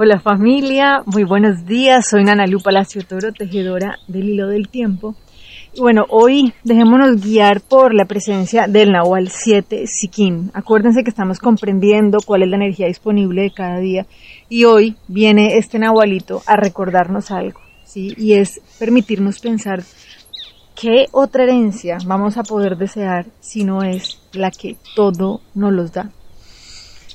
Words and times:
Hola 0.00 0.20
familia, 0.20 1.02
muy 1.06 1.24
buenos 1.24 1.66
días. 1.66 2.08
Soy 2.08 2.22
Nanalu 2.22 2.60
Palacio 2.60 3.02
Toro, 3.04 3.32
tejedora 3.32 3.98
del 4.06 4.28
hilo 4.28 4.46
del 4.46 4.68
tiempo. 4.68 5.16
Y 5.74 5.80
bueno, 5.80 6.06
hoy 6.08 6.54
dejémonos 6.62 7.20
guiar 7.20 7.60
por 7.60 7.92
la 7.92 8.04
presencia 8.04 8.68
del 8.68 8.92
Nahual 8.92 9.28
7 9.28 9.88
Sikin. 9.88 10.52
Acuérdense 10.54 11.02
que 11.02 11.10
estamos 11.10 11.40
comprendiendo 11.40 12.18
cuál 12.24 12.44
es 12.44 12.48
la 12.48 12.58
energía 12.58 12.86
disponible 12.86 13.42
de 13.42 13.50
cada 13.50 13.80
día 13.80 14.06
y 14.48 14.66
hoy 14.66 14.94
viene 15.08 15.58
este 15.58 15.80
Nahualito 15.80 16.42
a 16.46 16.54
recordarnos 16.54 17.32
algo, 17.32 17.58
¿sí? 17.82 18.14
Y 18.16 18.34
es 18.34 18.60
permitirnos 18.78 19.40
pensar 19.40 19.82
qué 20.80 21.06
otra 21.10 21.42
herencia 21.42 21.98
vamos 22.06 22.36
a 22.36 22.44
poder 22.44 22.76
desear 22.76 23.26
si 23.40 23.64
no 23.64 23.82
es 23.82 24.20
la 24.32 24.52
que 24.52 24.76
todo 24.94 25.40
nos 25.56 25.72
los 25.72 25.92
da. 25.92 26.12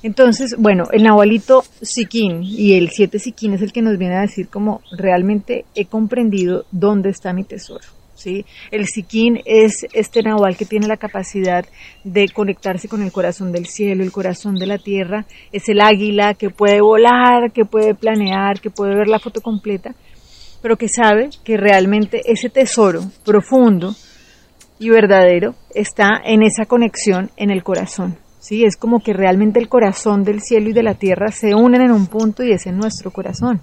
Entonces, 0.03 0.55
bueno, 0.57 0.83
el 0.91 1.03
Nahualito 1.03 1.63
Siquín 1.81 2.43
y 2.43 2.73
el 2.73 2.89
siete 2.89 3.19
Siquín 3.19 3.53
es 3.53 3.61
el 3.61 3.71
que 3.71 3.81
nos 3.81 3.97
viene 3.97 4.17
a 4.17 4.21
decir 4.21 4.49
como 4.49 4.81
realmente 4.91 5.63
he 5.75 5.85
comprendido 5.85 6.65
dónde 6.71 7.09
está 7.09 7.31
mi 7.31 7.45
tesoro. 7.45 7.85
¿sí? 8.13 8.45
El 8.69 8.87
Siquín 8.87 9.39
es 9.45 9.85
este 9.93 10.21
Nahual 10.21 10.57
que 10.57 10.65
tiene 10.65 10.87
la 10.87 10.97
capacidad 10.97 11.65
de 12.03 12.27
conectarse 12.27 12.89
con 12.89 13.01
el 13.01 13.13
corazón 13.13 13.53
del 13.53 13.65
cielo, 13.65 14.03
el 14.03 14.11
corazón 14.11 14.55
de 14.55 14.67
la 14.67 14.77
tierra. 14.77 15.25
Es 15.53 15.69
el 15.69 15.79
águila 15.79 16.33
que 16.33 16.49
puede 16.49 16.81
volar, 16.81 17.53
que 17.53 17.63
puede 17.63 17.95
planear, 17.95 18.59
que 18.59 18.69
puede 18.69 18.95
ver 18.95 19.07
la 19.07 19.19
foto 19.19 19.39
completa, 19.39 19.95
pero 20.61 20.75
que 20.75 20.89
sabe 20.89 21.29
que 21.45 21.55
realmente 21.55 22.21
ese 22.25 22.49
tesoro 22.49 23.03
profundo 23.23 23.95
y 24.79 24.89
verdadero 24.89 25.55
está 25.73 26.21
en 26.25 26.43
esa 26.43 26.65
conexión 26.65 27.31
en 27.37 27.51
el 27.51 27.63
corazón. 27.63 28.17
¿Sí? 28.43 28.65
Es 28.65 28.75
como 28.75 28.99
que 28.99 29.13
realmente 29.13 29.59
el 29.59 29.69
corazón 29.69 30.23
del 30.23 30.41
cielo 30.41 30.69
y 30.69 30.73
de 30.73 30.83
la 30.83 30.95
tierra 30.95 31.31
se 31.31 31.55
unen 31.55 31.81
en 31.81 31.91
un 31.91 32.07
punto 32.07 32.43
y 32.43 32.51
es 32.51 32.67
en 32.67 32.77
nuestro 32.77 33.09
corazón. 33.09 33.61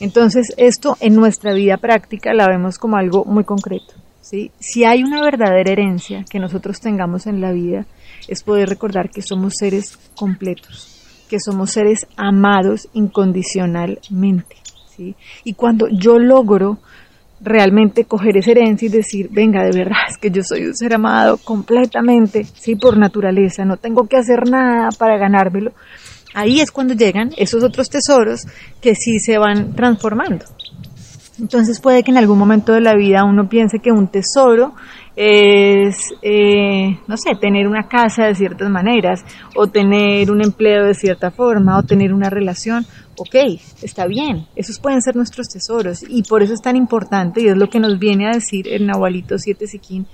Entonces, 0.00 0.54
esto 0.56 0.96
en 1.00 1.14
nuestra 1.14 1.52
vida 1.52 1.76
práctica 1.76 2.32
la 2.32 2.48
vemos 2.48 2.78
como 2.78 2.96
algo 2.96 3.26
muy 3.26 3.44
concreto. 3.44 3.92
¿sí? 4.22 4.50
Si 4.58 4.84
hay 4.84 5.02
una 5.02 5.22
verdadera 5.22 5.70
herencia 5.70 6.24
que 6.28 6.38
nosotros 6.38 6.80
tengamos 6.80 7.26
en 7.26 7.42
la 7.42 7.52
vida, 7.52 7.84
es 8.26 8.42
poder 8.42 8.70
recordar 8.70 9.10
que 9.10 9.20
somos 9.20 9.56
seres 9.58 9.98
completos, 10.14 11.26
que 11.28 11.38
somos 11.38 11.70
seres 11.70 12.06
amados 12.16 12.88
incondicionalmente. 12.94 14.56
¿sí? 14.96 15.14
Y 15.44 15.52
cuando 15.52 15.88
yo 15.88 16.18
logro 16.18 16.78
realmente 17.40 18.04
coger 18.04 18.36
esa 18.36 18.50
herencia 18.50 18.86
y 18.86 18.90
decir, 18.90 19.28
venga, 19.30 19.62
de 19.64 19.76
verdad 19.76 20.02
es 20.08 20.18
que 20.18 20.30
yo 20.30 20.42
soy 20.42 20.66
un 20.66 20.76
ser 20.76 20.94
amado 20.94 21.38
completamente, 21.38 22.44
sí, 22.44 22.76
por 22.76 22.98
naturaleza, 22.98 23.64
no 23.64 23.76
tengo 23.76 24.06
que 24.06 24.16
hacer 24.16 24.48
nada 24.48 24.90
para 24.98 25.18
ganármelo. 25.18 25.72
Ahí 26.34 26.60
es 26.60 26.70
cuando 26.70 26.94
llegan 26.94 27.30
esos 27.36 27.64
otros 27.64 27.88
tesoros 27.88 28.46
que 28.80 28.94
sí 28.94 29.18
se 29.18 29.38
van 29.38 29.74
transformando. 29.74 30.44
Entonces 31.40 31.80
puede 31.80 32.02
que 32.02 32.10
en 32.10 32.18
algún 32.18 32.38
momento 32.38 32.72
de 32.72 32.80
la 32.80 32.94
vida 32.94 33.24
uno 33.24 33.48
piense 33.48 33.78
que 33.78 33.90
un 33.90 34.08
tesoro 34.08 34.74
es, 35.16 35.96
eh, 36.22 36.98
no 37.06 37.16
sé, 37.16 37.34
tener 37.40 37.66
una 37.66 37.88
casa 37.88 38.26
de 38.26 38.34
ciertas 38.34 38.70
maneras, 38.70 39.24
o 39.56 39.66
tener 39.66 40.30
un 40.30 40.42
empleo 40.42 40.84
de 40.84 40.94
cierta 40.94 41.30
forma, 41.30 41.78
o 41.78 41.82
tener 41.82 42.12
una 42.12 42.30
relación, 42.30 42.86
ok, 43.16 43.34
está 43.82 44.06
bien, 44.06 44.46
esos 44.54 44.78
pueden 44.78 45.02
ser 45.02 45.16
nuestros 45.16 45.48
tesoros 45.48 46.04
y 46.08 46.22
por 46.22 46.42
eso 46.42 46.54
es 46.54 46.62
tan 46.62 46.76
importante 46.76 47.42
y 47.42 47.48
es 47.48 47.56
lo 47.56 47.68
que 47.68 47.80
nos 47.80 47.98
viene 47.98 48.28
a 48.28 48.32
decir 48.32 48.68
el 48.68 48.86
Nahualito 48.86 49.38
7 49.38 49.66
Siquín 49.66 50.06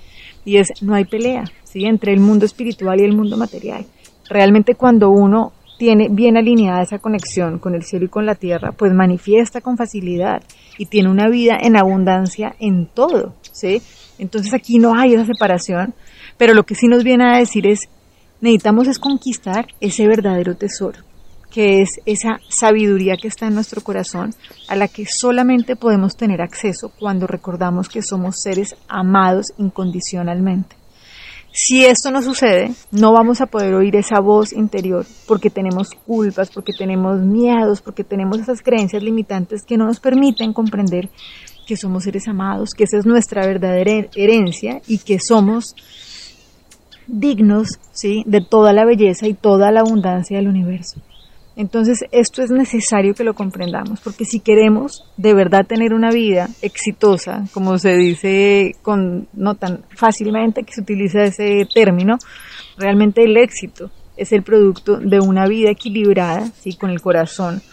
y 0.43 0.57
es 0.57 0.69
no 0.81 0.93
hay 0.93 1.05
pelea, 1.05 1.43
¿sí? 1.63 1.85
Entre 1.85 2.13
el 2.13 2.19
mundo 2.19 2.45
espiritual 2.45 2.99
y 2.99 3.03
el 3.03 3.15
mundo 3.15 3.37
material. 3.37 3.85
Realmente 4.29 4.75
cuando 4.75 5.09
uno 5.09 5.53
tiene 5.77 6.09
bien 6.09 6.37
alineada 6.37 6.81
esa 6.81 6.99
conexión 6.99 7.59
con 7.59 7.75
el 7.75 7.83
cielo 7.83 8.05
y 8.05 8.09
con 8.09 8.25
la 8.25 8.35
tierra, 8.35 8.71
pues 8.71 8.93
manifiesta 8.93 9.61
con 9.61 9.77
facilidad 9.77 10.41
y 10.77 10.87
tiene 10.87 11.09
una 11.09 11.29
vida 11.29 11.57
en 11.61 11.77
abundancia 11.77 12.55
en 12.59 12.87
todo, 12.87 13.35
¿sí? 13.51 13.81
Entonces 14.17 14.53
aquí 14.53 14.79
no 14.79 14.97
hay 14.97 15.13
esa 15.13 15.25
separación, 15.25 15.93
pero 16.37 16.53
lo 16.53 16.63
que 16.63 16.75
sí 16.75 16.87
nos 16.87 17.03
viene 17.03 17.25
a 17.25 17.37
decir 17.37 17.67
es 17.67 17.89
necesitamos 18.41 18.87
es 18.87 18.99
conquistar 18.99 19.67
ese 19.79 20.07
verdadero 20.07 20.55
tesoro 20.55 21.07
que 21.49 21.81
es 21.81 22.01
esa 22.05 22.39
sabiduría 22.49 23.15
que 23.15 23.27
está 23.27 23.47
en 23.47 23.55
nuestro 23.55 23.81
corazón, 23.81 24.33
a 24.67 24.75
la 24.75 24.87
que 24.87 25.05
solamente 25.05 25.75
podemos 25.75 26.15
tener 26.15 26.41
acceso 26.41 26.91
cuando 26.99 27.25
recordamos 27.25 27.89
que 27.89 28.01
somos 28.01 28.41
seres 28.41 28.75
amados 28.87 29.53
incondicionalmente. 29.57 30.75
Si 31.59 31.83
esto 31.83 32.11
no 32.11 32.21
sucede, 32.21 32.71
no 32.91 33.13
vamos 33.13 33.41
a 33.41 33.47
poder 33.47 33.73
oír 33.73 33.95
esa 33.95 34.19
voz 34.19 34.53
interior 34.53 35.07
porque 35.27 35.49
tenemos 35.49 35.89
culpas, 36.05 36.51
porque 36.51 36.71
tenemos 36.71 37.19
miedos, 37.21 37.81
porque 37.81 38.03
tenemos 38.03 38.37
esas 38.37 38.61
creencias 38.61 39.01
limitantes 39.01 39.63
que 39.65 39.75
no 39.75 39.87
nos 39.87 39.99
permiten 39.99 40.53
comprender 40.53 41.09
que 41.65 41.75
somos 41.75 42.03
seres 42.03 42.27
amados, 42.27 42.75
que 42.77 42.83
esa 42.83 42.99
es 42.99 43.07
nuestra 43.07 43.47
verdadera 43.47 44.07
herencia 44.15 44.83
y 44.85 44.99
que 44.99 45.19
somos 45.19 45.73
dignos 47.07 47.69
¿sí? 47.91 48.21
de 48.27 48.41
toda 48.41 48.71
la 48.71 48.85
belleza 48.85 49.25
y 49.27 49.33
toda 49.33 49.71
la 49.71 49.79
abundancia 49.79 50.37
del 50.37 50.49
universo. 50.49 51.01
Entonces 51.57 52.05
esto 52.11 52.43
es 52.43 52.51
necesario 52.51 53.15
que 53.15 53.23
lo 53.23 53.33
comprendamos, 53.33 53.99
porque 54.01 54.25
si 54.25 54.39
queremos 54.39 55.03
de 55.17 55.33
verdad 55.33 55.65
tener 55.65 55.91
una 55.91 56.11
vida 56.11 56.49
exitosa, 56.61 57.45
como 57.51 57.79
se 57.79 57.97
dice 57.97 58.75
con 58.83 59.27
no 59.33 59.55
tan 59.55 59.81
fácilmente 59.89 60.61
que 60.61 60.73
se 60.73 60.81
utiliza 60.81 61.23
ese 61.23 61.67
término, 61.73 62.17
realmente 62.77 63.23
el 63.23 63.37
éxito 63.37 63.89
es 64.15 64.33
el 64.33 64.43
producto 64.43 64.97
de 64.97 65.19
una 65.19 65.47
vida 65.47 65.71
equilibrada, 65.71 66.45
¿sí? 66.59 66.75
con 66.75 66.91
el 66.91 67.01
corazón 67.01 67.63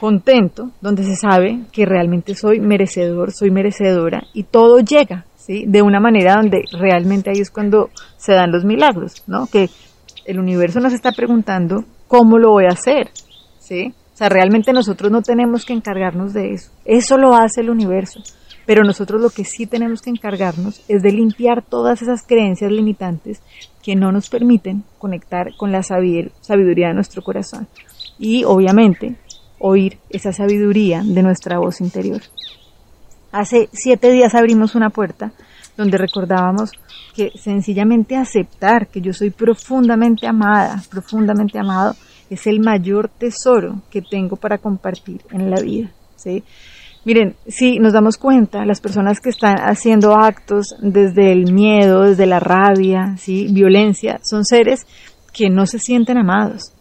contento, 0.00 0.70
donde 0.80 1.04
se 1.04 1.16
sabe 1.16 1.60
que 1.70 1.84
realmente 1.84 2.34
soy 2.34 2.60
merecedor, 2.60 3.32
soy 3.32 3.50
merecedora 3.50 4.22
y 4.32 4.44
todo 4.44 4.80
llega, 4.80 5.26
¿sí? 5.36 5.66
de 5.66 5.82
una 5.82 6.00
manera 6.00 6.36
donde 6.36 6.62
realmente 6.72 7.28
ahí 7.28 7.40
es 7.40 7.50
cuando 7.50 7.90
se 8.16 8.32
dan 8.32 8.52
los 8.52 8.64
milagros, 8.64 9.22
¿no? 9.26 9.48
que 9.48 9.68
el 10.24 10.38
universo 10.38 10.80
nos 10.80 10.94
está 10.94 11.12
preguntando 11.12 11.84
¿cómo 12.08 12.38
lo 12.38 12.50
voy 12.50 12.64
a 12.64 12.72
hacer? 12.72 13.10
¿Sí? 13.60 13.94
O 14.14 14.16
sea, 14.18 14.28
realmente 14.28 14.72
nosotros 14.72 15.12
no 15.12 15.22
tenemos 15.22 15.64
que 15.64 15.74
encargarnos 15.74 16.32
de 16.32 16.54
eso. 16.54 16.72
Eso 16.84 17.16
lo 17.18 17.36
hace 17.36 17.60
el 17.60 17.70
universo. 17.70 18.20
Pero 18.66 18.82
nosotros 18.82 19.22
lo 19.22 19.30
que 19.30 19.44
sí 19.44 19.66
tenemos 19.66 20.02
que 20.02 20.10
encargarnos 20.10 20.82
es 20.88 21.02
de 21.02 21.12
limpiar 21.12 21.62
todas 21.62 22.02
esas 22.02 22.22
creencias 22.22 22.70
limitantes 22.70 23.40
que 23.82 23.94
no 23.94 24.12
nos 24.12 24.28
permiten 24.28 24.82
conectar 24.98 25.56
con 25.56 25.72
la 25.72 25.82
sabiduría 25.82 26.88
de 26.88 26.94
nuestro 26.94 27.22
corazón. 27.22 27.68
Y 28.18 28.44
obviamente 28.44 29.16
oír 29.58 29.98
esa 30.10 30.32
sabiduría 30.32 31.02
de 31.04 31.22
nuestra 31.22 31.58
voz 31.58 31.80
interior. 31.80 32.20
Hace 33.32 33.68
siete 33.72 34.10
días 34.10 34.34
abrimos 34.34 34.74
una 34.74 34.90
puerta 34.90 35.32
donde 35.78 35.96
recordábamos 35.96 36.72
que 37.14 37.30
sencillamente 37.38 38.16
aceptar 38.16 38.88
que 38.88 39.00
yo 39.00 39.14
soy 39.14 39.30
profundamente 39.30 40.26
amada, 40.26 40.82
profundamente 40.90 41.58
amado, 41.58 41.94
es 42.28 42.46
el 42.46 42.60
mayor 42.60 43.08
tesoro 43.08 43.80
que 43.88 44.02
tengo 44.02 44.36
para 44.36 44.58
compartir 44.58 45.22
en 45.30 45.50
la 45.50 45.60
vida. 45.60 45.90
¿sí? 46.16 46.42
Miren, 47.04 47.36
si 47.46 47.78
nos 47.78 47.92
damos 47.92 48.18
cuenta, 48.18 48.66
las 48.66 48.80
personas 48.80 49.20
que 49.20 49.30
están 49.30 49.56
haciendo 49.60 50.14
actos 50.14 50.74
desde 50.80 51.32
el 51.32 51.52
miedo, 51.52 52.02
desde 52.02 52.26
la 52.26 52.40
rabia, 52.40 53.16
¿sí? 53.16 53.46
violencia, 53.50 54.20
son 54.22 54.44
seres 54.44 54.84
que 55.32 55.48
no 55.48 55.64
se 55.66 55.78
sienten 55.78 56.18
amados. 56.18 56.72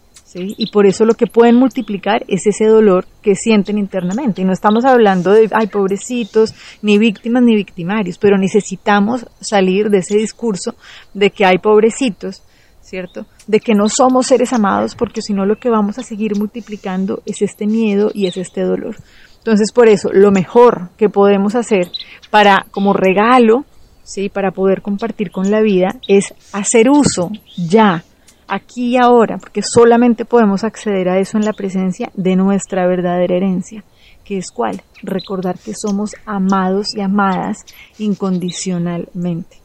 Y 0.41 0.71
por 0.71 0.85
eso 0.85 1.05
lo 1.05 1.13
que 1.13 1.27
pueden 1.27 1.55
multiplicar 1.55 2.23
es 2.27 2.47
ese 2.47 2.65
dolor 2.65 3.05
que 3.21 3.35
sienten 3.35 3.77
internamente. 3.77 4.41
Y 4.41 4.45
no 4.45 4.53
estamos 4.53 4.85
hablando 4.85 5.31
de, 5.31 5.49
ay, 5.51 5.67
pobrecitos, 5.67 6.53
ni 6.81 6.97
víctimas 6.97 7.43
ni 7.43 7.55
victimarios, 7.55 8.17
pero 8.17 8.37
necesitamos 8.37 9.25
salir 9.39 9.89
de 9.89 9.99
ese 9.99 10.17
discurso 10.17 10.75
de 11.13 11.29
que 11.29 11.45
hay 11.45 11.57
pobrecitos, 11.57 12.43
¿cierto? 12.81 13.25
De 13.47 13.59
que 13.59 13.73
no 13.73 13.89
somos 13.89 14.27
seres 14.27 14.53
amados, 14.53 14.95
porque 14.95 15.21
si 15.21 15.33
no 15.33 15.45
lo 15.45 15.57
que 15.57 15.69
vamos 15.69 15.97
a 15.97 16.03
seguir 16.03 16.37
multiplicando 16.37 17.21
es 17.25 17.41
este 17.41 17.67
miedo 17.67 18.11
y 18.13 18.27
es 18.27 18.37
este 18.37 18.61
dolor. 18.61 18.95
Entonces, 19.39 19.71
por 19.71 19.87
eso, 19.87 20.09
lo 20.11 20.31
mejor 20.31 20.89
que 20.97 21.09
podemos 21.09 21.55
hacer 21.55 21.89
para, 22.29 22.65
como 22.71 22.93
regalo, 22.93 23.65
¿sí? 24.03 24.29
Para 24.29 24.51
poder 24.51 24.81
compartir 24.81 25.31
con 25.31 25.49
la 25.51 25.61
vida, 25.61 25.95
es 26.07 26.33
hacer 26.51 26.89
uso 26.89 27.31
ya 27.55 28.03
aquí 28.47 28.93
y 28.93 28.97
ahora, 28.97 29.37
porque 29.37 29.61
solamente 29.61 30.25
podemos 30.25 30.63
acceder 30.63 31.09
a 31.09 31.19
eso 31.19 31.37
en 31.37 31.45
la 31.45 31.53
presencia 31.53 32.11
de 32.13 32.35
nuestra 32.35 32.87
verdadera 32.87 33.35
herencia, 33.35 33.83
que 34.23 34.37
es 34.37 34.51
cuál? 34.51 34.81
Recordar 35.03 35.57
que 35.57 35.73
somos 35.73 36.15
amados 36.25 36.95
y 36.95 37.01
amadas 37.01 37.65
incondicionalmente. 37.97 39.57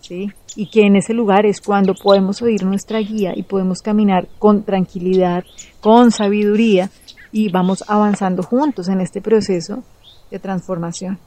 ¿sí? 0.00 0.30
Y 0.54 0.70
que 0.70 0.86
en 0.86 0.96
ese 0.96 1.12
lugar 1.12 1.46
es 1.46 1.60
cuando 1.60 1.94
podemos 1.94 2.40
oír 2.42 2.64
nuestra 2.64 2.98
guía 3.00 3.32
y 3.34 3.42
podemos 3.42 3.82
caminar 3.82 4.28
con 4.38 4.62
tranquilidad, 4.62 5.44
con 5.80 6.10
sabiduría 6.10 6.90
y 7.32 7.50
vamos 7.50 7.84
avanzando 7.86 8.42
juntos 8.42 8.88
en 8.88 9.00
este 9.00 9.20
proceso 9.20 9.82
de 10.30 10.38
transformación. 10.38 11.18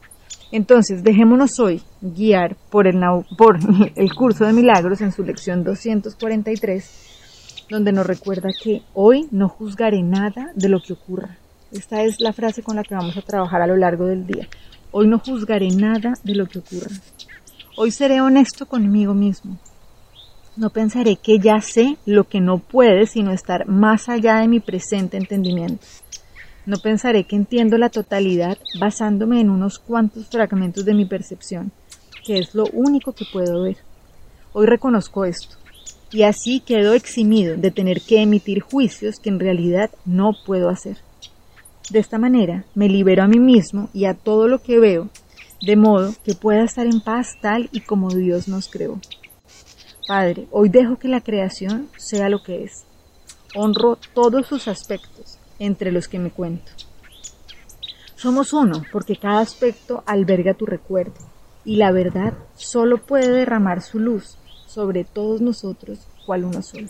Entonces, 0.52 1.04
dejémonos 1.04 1.60
hoy 1.60 1.80
guiar 2.00 2.56
por 2.70 2.88
el, 2.88 3.00
por 3.38 3.58
el 3.94 4.14
curso 4.14 4.44
de 4.44 4.52
milagros 4.52 5.00
en 5.00 5.12
su 5.12 5.22
lección 5.22 5.62
243, 5.62 7.66
donde 7.68 7.92
nos 7.92 8.06
recuerda 8.06 8.50
que 8.62 8.82
hoy 8.94 9.28
no 9.30 9.48
juzgaré 9.48 10.02
nada 10.02 10.50
de 10.54 10.68
lo 10.68 10.80
que 10.80 10.94
ocurra. 10.94 11.38
Esta 11.70 12.02
es 12.02 12.20
la 12.20 12.32
frase 12.32 12.64
con 12.64 12.74
la 12.74 12.82
que 12.82 12.96
vamos 12.96 13.16
a 13.16 13.22
trabajar 13.22 13.62
a 13.62 13.66
lo 13.68 13.76
largo 13.76 14.06
del 14.06 14.26
día. 14.26 14.48
Hoy 14.90 15.06
no 15.06 15.20
juzgaré 15.20 15.70
nada 15.70 16.14
de 16.24 16.34
lo 16.34 16.46
que 16.46 16.58
ocurra. 16.58 16.90
Hoy 17.76 17.92
seré 17.92 18.20
honesto 18.20 18.66
conmigo 18.66 19.14
mismo. 19.14 19.56
No 20.56 20.70
pensaré 20.70 21.14
que 21.14 21.38
ya 21.38 21.60
sé 21.60 21.96
lo 22.06 22.24
que 22.24 22.40
no 22.40 22.58
puede, 22.58 23.06
sino 23.06 23.30
estar 23.30 23.68
más 23.68 24.08
allá 24.08 24.40
de 24.40 24.48
mi 24.48 24.58
presente 24.58 25.16
entendimiento. 25.16 25.86
No 26.66 26.76
pensaré 26.76 27.24
que 27.24 27.36
entiendo 27.36 27.78
la 27.78 27.88
totalidad 27.88 28.58
basándome 28.78 29.40
en 29.40 29.50
unos 29.50 29.78
cuantos 29.78 30.26
fragmentos 30.26 30.84
de 30.84 30.94
mi 30.94 31.06
percepción, 31.06 31.72
que 32.24 32.38
es 32.38 32.54
lo 32.54 32.64
único 32.72 33.12
que 33.12 33.24
puedo 33.32 33.62
ver. 33.62 33.78
Hoy 34.52 34.66
reconozco 34.66 35.24
esto, 35.24 35.56
y 36.12 36.22
así 36.22 36.60
quedo 36.60 36.94
eximido 36.94 37.56
de 37.56 37.70
tener 37.70 38.02
que 38.02 38.20
emitir 38.20 38.60
juicios 38.60 39.20
que 39.20 39.30
en 39.30 39.40
realidad 39.40 39.90
no 40.04 40.32
puedo 40.44 40.68
hacer. 40.68 40.98
De 41.90 41.98
esta 41.98 42.18
manera 42.18 42.64
me 42.74 42.88
libero 42.88 43.22
a 43.22 43.28
mí 43.28 43.38
mismo 43.38 43.88
y 43.92 44.04
a 44.04 44.14
todo 44.14 44.46
lo 44.46 44.60
que 44.60 44.78
veo, 44.78 45.08
de 45.62 45.76
modo 45.76 46.14
que 46.24 46.34
pueda 46.34 46.64
estar 46.64 46.86
en 46.86 47.00
paz 47.00 47.36
tal 47.40 47.68
y 47.72 47.80
como 47.80 48.10
Dios 48.10 48.48
nos 48.48 48.68
creó. 48.68 49.00
Padre, 50.06 50.46
hoy 50.50 50.68
dejo 50.68 50.98
que 50.98 51.08
la 51.08 51.20
creación 51.20 51.88
sea 51.96 52.28
lo 52.28 52.42
que 52.42 52.64
es. 52.64 52.84
Honro 53.54 53.98
todos 54.14 54.46
sus 54.46 54.68
aspectos, 54.68 55.29
entre 55.60 55.92
los 55.92 56.08
que 56.08 56.18
me 56.18 56.32
cuento. 56.32 56.72
Somos 58.16 58.52
uno 58.52 58.82
porque 58.90 59.16
cada 59.16 59.40
aspecto 59.40 60.02
alberga 60.04 60.54
tu 60.54 60.66
recuerdo 60.66 61.14
y 61.64 61.76
la 61.76 61.92
verdad 61.92 62.34
solo 62.56 62.98
puede 62.98 63.30
derramar 63.30 63.82
su 63.82 64.00
luz 64.00 64.36
sobre 64.66 65.04
todos 65.04 65.40
nosotros 65.40 66.00
cual 66.26 66.44
uno 66.44 66.62
solo. 66.62 66.88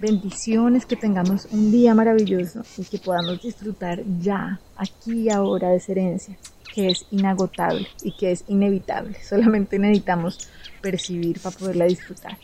Bendiciones, 0.00 0.86
que 0.86 0.94
tengamos 0.94 1.48
un 1.50 1.72
día 1.72 1.92
maravilloso 1.92 2.62
y 2.76 2.84
que 2.84 2.98
podamos 2.98 3.42
disfrutar 3.42 4.02
ya, 4.20 4.60
aquí 4.76 5.22
y 5.22 5.30
ahora 5.30 5.70
de 5.70 5.82
herencia, 5.88 6.38
que 6.72 6.90
es 6.90 7.04
inagotable 7.10 7.88
y 8.04 8.16
que 8.16 8.30
es 8.30 8.44
inevitable. 8.46 9.16
Solamente 9.28 9.78
necesitamos 9.78 10.48
percibir 10.80 11.40
para 11.40 11.56
poderla 11.58 11.86
disfrutar. 11.86 12.38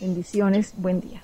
Bendiciones, 0.00 0.74
buen 0.76 1.00
día. 1.00 1.22